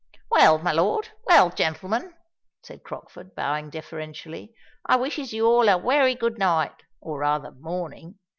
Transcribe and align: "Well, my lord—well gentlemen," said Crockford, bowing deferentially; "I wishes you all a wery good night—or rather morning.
"Well, 0.31 0.57
my 0.57 0.71
lord—well 0.71 1.51
gentlemen," 1.51 2.15
said 2.63 2.81
Crockford, 2.81 3.35
bowing 3.35 3.69
deferentially; 3.69 4.51
"I 4.83 4.95
wishes 4.95 5.31
you 5.31 5.45
all 5.45 5.69
a 5.69 5.77
wery 5.77 6.15
good 6.15 6.39
night—or 6.39 7.19
rather 7.19 7.51
morning. 7.51 8.15